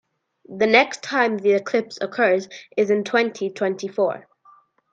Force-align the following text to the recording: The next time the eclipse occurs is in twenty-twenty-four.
The 0.49 0.65
next 0.65 1.03
time 1.03 1.37
the 1.37 1.51
eclipse 1.51 1.99
occurs 2.01 2.47
is 2.75 2.89
in 2.89 3.03
twenty-twenty-four. 3.03 4.27